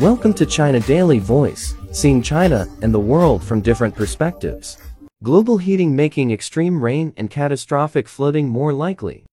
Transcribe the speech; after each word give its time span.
Welcome 0.00 0.34
to 0.34 0.44
China 0.44 0.78
Daily 0.80 1.18
Voice, 1.18 1.74
seeing 1.90 2.20
China 2.20 2.68
and 2.82 2.92
the 2.92 3.00
world 3.00 3.42
from 3.42 3.62
different 3.62 3.94
perspectives. 3.94 4.76
Global 5.22 5.56
heating 5.56 5.96
making 5.96 6.30
extreme 6.30 6.84
rain 6.84 7.14
and 7.16 7.30
catastrophic 7.30 8.06
flooding 8.06 8.46
more 8.46 8.74
likely. 8.74 9.24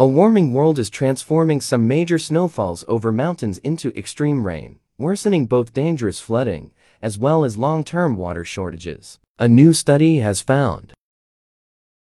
A 0.00 0.08
warming 0.08 0.52
world 0.52 0.80
is 0.80 0.90
transforming 0.90 1.60
some 1.60 1.86
major 1.86 2.18
snowfalls 2.18 2.84
over 2.88 3.12
mountains 3.12 3.58
into 3.58 3.96
extreme 3.96 4.44
rain, 4.44 4.80
worsening 4.98 5.46
both 5.46 5.72
dangerous 5.72 6.18
flooding 6.18 6.72
as 7.00 7.16
well 7.16 7.44
as 7.44 7.56
long-term 7.56 8.16
water 8.16 8.44
shortages. 8.44 9.20
A 9.38 9.46
new 9.46 9.72
study 9.72 10.18
has 10.18 10.40
found. 10.40 10.94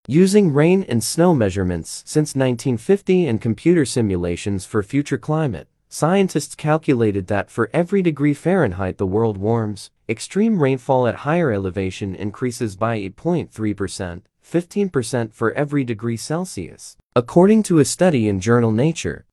Using 0.07 0.51
rain 0.53 0.83
and 0.89 1.03
snow 1.03 1.35
measurements 1.35 2.01
since 2.07 2.33
1950 2.33 3.27
and 3.27 3.39
computer 3.39 3.85
simulations 3.85 4.65
for 4.65 4.81
future 4.81 5.19
climate, 5.19 5.67
scientists 5.93 6.55
calculated 6.55 7.27
that 7.27 7.51
for 7.51 7.69
every 7.71 8.01
degree 8.01 8.33
Fahrenheit 8.33 8.97
the 8.97 9.05
world 9.05 9.37
warms, 9.37 9.91
extreme 10.09 10.59
rainfall 10.59 11.05
at 11.05 11.17
higher 11.17 11.51
elevation 11.51 12.15
increases 12.15 12.75
by 12.75 12.97
8.3%, 12.97 14.23
15% 14.43 15.33
for 15.35 15.51
every 15.51 15.83
degree 15.83 16.17
Celsius. 16.17 16.97
According 17.15 17.61
to 17.63 17.77
a 17.77 17.85
study 17.85 18.27
in 18.27 18.39
journal 18.39 18.71
Nature, 18.71 19.25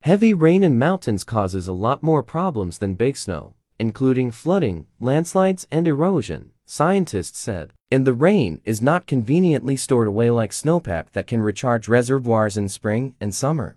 heavy 0.00 0.32
rain 0.32 0.64
in 0.64 0.78
mountains 0.78 1.22
causes 1.22 1.68
a 1.68 1.74
lot 1.74 2.02
more 2.02 2.22
problems 2.22 2.78
than 2.78 2.94
big 2.94 3.18
snow, 3.18 3.52
including 3.78 4.30
flooding, 4.30 4.86
landslides, 5.00 5.66
and 5.70 5.86
erosion, 5.86 6.52
scientists 6.64 7.38
said. 7.38 7.74
And 7.90 8.06
the 8.06 8.14
rain 8.14 8.62
is 8.64 8.80
not 8.80 9.06
conveniently 9.06 9.76
stored 9.76 10.08
away 10.08 10.30
like 10.30 10.52
snowpack 10.52 11.10
that 11.12 11.26
can 11.26 11.42
recharge 11.42 11.88
reservoirs 11.88 12.56
in 12.56 12.70
spring 12.70 13.14
and 13.20 13.34
summer. 13.34 13.76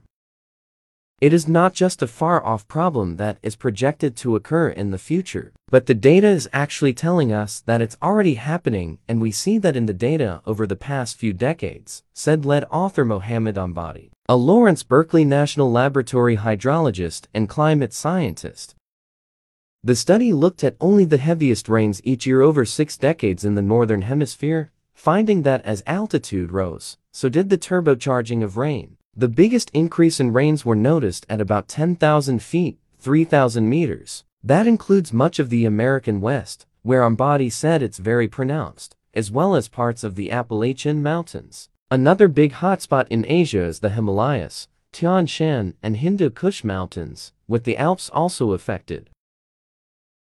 It 1.21 1.31
is 1.31 1.47
not 1.47 1.73
just 1.73 2.01
a 2.01 2.07
far-off 2.07 2.67
problem 2.67 3.15
that 3.15 3.37
is 3.41 3.55
projected 3.55 4.17
to 4.17 4.35
occur 4.35 4.67
in 4.67 4.91
the 4.91 4.97
future, 4.97 5.53
but 5.69 5.85
the 5.85 5.93
data 5.93 6.27
is 6.27 6.49
actually 6.51 6.93
telling 6.93 7.31
us 7.31 7.61
that 7.61 7.81
it's 7.81 7.95
already 8.01 8.33
happening 8.33 8.99
and 9.07 9.21
we 9.21 9.31
see 9.31 9.57
that 9.59 9.77
in 9.77 9.85
the 9.85 9.93
data 9.93 10.41
over 10.45 10.67
the 10.67 10.75
past 10.75 11.15
few 11.15 11.31
decades, 11.31 12.03
said 12.13 12.45
lead 12.45 12.65
author 12.69 13.05
Mohammed 13.05 13.55
Ombadi, 13.55 14.09
a 14.27 14.35
Lawrence 14.35 14.83
Berkeley 14.83 15.23
National 15.23 15.71
Laboratory 15.71 16.35
hydrologist 16.35 17.27
and 17.33 17.47
climate 17.47 17.93
scientist. 17.93 18.75
The 19.85 19.95
study 19.95 20.33
looked 20.33 20.65
at 20.65 20.75
only 20.81 21.05
the 21.05 21.17
heaviest 21.17 21.69
rains 21.69 22.01
each 22.03 22.25
year 22.25 22.41
over 22.41 22.65
six 22.65 22.97
decades 22.97 23.45
in 23.45 23.55
the 23.55 23.61
Northern 23.61 24.01
Hemisphere, 24.01 24.71
finding 24.93 25.43
that 25.43 25.63
as 25.63 25.81
altitude 25.87 26.51
rose, 26.51 26.97
so 27.13 27.29
did 27.29 27.49
the 27.49 27.57
turbocharging 27.57 28.43
of 28.43 28.57
rain. 28.57 28.97
The 29.17 29.29
biggest 29.29 29.71
increase 29.73 30.19
in 30.19 30.33
rains 30.33 30.65
were 30.65 30.75
noticed 30.75 31.25
at 31.29 31.39
about 31.39 31.69
10,000 31.69 32.43
feet, 32.43 32.77
3,000 32.99 33.69
meters. 33.69 34.25
That 34.43 34.67
includes 34.67 35.13
much 35.13 35.39
of 35.39 35.49
the 35.49 35.63
American 35.63 36.19
West, 36.19 36.65
where 36.81 37.01
Ombadi 37.01 37.49
said 37.49 37.81
it's 37.81 37.97
very 37.97 38.27
pronounced, 38.27 38.93
as 39.13 39.31
well 39.31 39.55
as 39.55 39.69
parts 39.69 40.03
of 40.03 40.15
the 40.15 40.31
Appalachian 40.31 41.01
Mountains. 41.01 41.69
Another 41.89 42.27
big 42.27 42.55
hotspot 42.55 43.07
in 43.09 43.25
Asia 43.25 43.63
is 43.63 43.79
the 43.79 43.91
Himalayas, 43.91 44.67
Tian 44.91 45.27
Shan 45.27 45.75
and 45.81 45.95
Hindu 45.95 46.29
Kush 46.31 46.65
Mountains, 46.65 47.31
with 47.47 47.63
the 47.63 47.77
Alps 47.77 48.09
also 48.09 48.51
affected. 48.51 49.09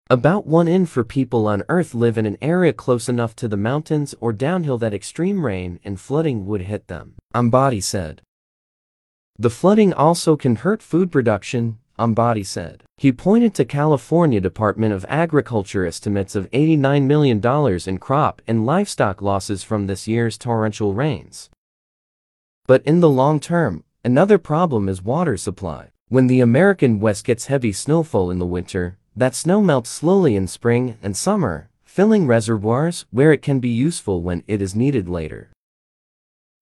About 0.08 0.46
one 0.46 0.68
in 0.68 0.86
four 0.86 1.04
people 1.04 1.46
on 1.46 1.64
Earth 1.68 1.94
live 1.94 2.16
in 2.16 2.24
an 2.24 2.38
area 2.40 2.72
close 2.72 3.10
enough 3.10 3.36
to 3.36 3.46
the 3.46 3.58
mountains 3.58 4.14
or 4.20 4.32
downhill 4.32 4.78
that 4.78 4.94
extreme 4.94 5.44
rain 5.44 5.80
and 5.84 6.00
flooding 6.00 6.46
would 6.46 6.62
hit 6.62 6.88
them, 6.88 7.16
Ombadi 7.34 7.82
said. 7.82 8.22
The 9.40 9.48
flooding 9.48 9.94
also 9.94 10.36
can 10.36 10.56
hurt 10.56 10.82
food 10.82 11.10
production, 11.10 11.78
Ombadi 11.98 12.44
said. 12.44 12.82
He 12.98 13.10
pointed 13.10 13.54
to 13.54 13.64
California 13.64 14.38
Department 14.38 14.92
of 14.92 15.06
Agriculture 15.08 15.86
estimates 15.86 16.34
of 16.34 16.50
$89 16.50 17.04
million 17.04 17.40
in 17.88 17.98
crop 17.98 18.42
and 18.46 18.66
livestock 18.66 19.22
losses 19.22 19.64
from 19.64 19.86
this 19.86 20.06
year's 20.06 20.36
torrential 20.36 20.92
rains. 20.92 21.48
But 22.66 22.82
in 22.82 23.00
the 23.00 23.08
long 23.08 23.40
term, 23.40 23.84
another 24.04 24.36
problem 24.36 24.90
is 24.90 25.00
water 25.00 25.38
supply. 25.38 25.88
When 26.10 26.26
the 26.26 26.40
American 26.40 27.00
West 27.00 27.24
gets 27.24 27.46
heavy 27.46 27.72
snowfall 27.72 28.30
in 28.30 28.40
the 28.40 28.44
winter, 28.44 28.98
that 29.16 29.34
snow 29.34 29.62
melts 29.62 29.88
slowly 29.88 30.36
in 30.36 30.48
spring 30.48 30.98
and 31.02 31.16
summer, 31.16 31.70
filling 31.82 32.26
reservoirs 32.26 33.06
where 33.10 33.32
it 33.32 33.40
can 33.40 33.58
be 33.58 33.70
useful 33.70 34.20
when 34.20 34.44
it 34.46 34.60
is 34.60 34.74
needed 34.74 35.08
later. 35.08 35.48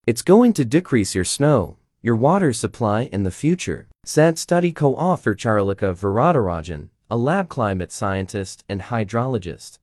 It's 0.07 0.21
going 0.21 0.53
to 0.53 0.63
decrease 0.63 1.13
your 1.13 1.25
snow, 1.25 1.75
your 2.01 2.15
water 2.15 2.53
supply 2.53 3.03
in 3.11 3.23
the 3.23 3.31
future, 3.31 3.87
said 4.03 4.37
study 4.37 4.71
co-author 4.71 5.35
Charuleka 5.35 5.93
Varadharajan, 5.93 6.89
a 7.11 7.17
lab 7.17 7.49
climate 7.49 7.91
scientist 7.91 8.63
and 8.69 8.81
hydrologist. 8.81 9.79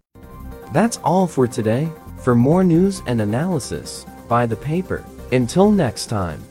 That's 0.73 0.99
all 0.99 1.27
for 1.27 1.47
today. 1.47 1.91
For 2.23 2.35
more 2.35 2.65
news 2.65 3.03
and 3.07 3.21
analysis, 3.21 4.07
buy 4.29 4.47
the 4.47 4.57
paper. 4.57 5.05
Until 5.33 5.71
next 5.71 6.07
time. 6.07 6.43